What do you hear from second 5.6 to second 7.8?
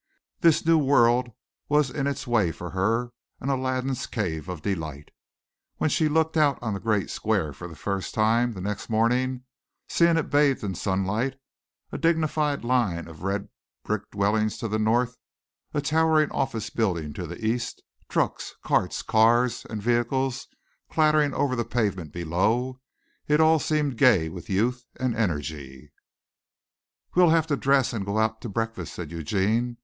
When she looked out on the great square for the